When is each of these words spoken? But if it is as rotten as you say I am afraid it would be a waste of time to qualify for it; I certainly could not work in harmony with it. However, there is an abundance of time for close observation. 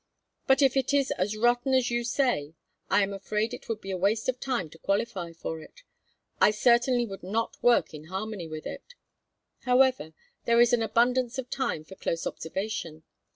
But 0.47 0.63
if 0.63 0.75
it 0.75 0.95
is 0.95 1.11
as 1.11 1.37
rotten 1.37 1.75
as 1.75 1.91
you 1.91 2.03
say 2.03 2.55
I 2.89 3.03
am 3.03 3.13
afraid 3.13 3.53
it 3.53 3.69
would 3.69 3.79
be 3.81 3.91
a 3.91 3.97
waste 3.97 4.27
of 4.27 4.39
time 4.39 4.67
to 4.71 4.79
qualify 4.79 5.31
for 5.31 5.61
it; 5.61 5.83
I 6.39 6.49
certainly 6.49 7.05
could 7.05 7.21
not 7.21 7.61
work 7.61 7.93
in 7.93 8.05
harmony 8.05 8.47
with 8.47 8.65
it. 8.65 8.95
However, 9.59 10.13
there 10.45 10.59
is 10.59 10.73
an 10.73 10.81
abundance 10.81 11.37
of 11.37 11.51
time 11.51 11.83
for 11.83 11.93
close 11.93 12.25
observation. 12.25 13.03